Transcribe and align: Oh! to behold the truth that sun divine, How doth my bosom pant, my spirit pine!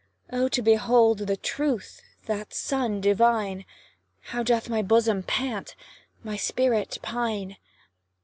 Oh! 0.33 0.47
to 0.47 0.63
behold 0.63 1.19
the 1.19 1.37
truth 1.37 2.01
that 2.25 2.55
sun 2.55 3.01
divine, 3.01 3.65
How 4.33 4.41
doth 4.41 4.67
my 4.67 4.81
bosom 4.81 5.21
pant, 5.21 5.75
my 6.23 6.37
spirit 6.37 6.97
pine! 7.03 7.57